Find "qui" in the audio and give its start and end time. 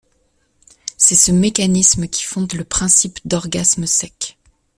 2.07-2.23